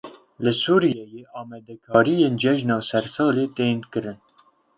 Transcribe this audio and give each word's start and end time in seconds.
Li 0.43 0.53
Sûriyeyê 0.61 1.21
amadekariyên 1.39 2.33
cejna 2.41 2.77
sersalê 2.89 3.45
tên 3.55 3.77
kirin. 3.91 4.19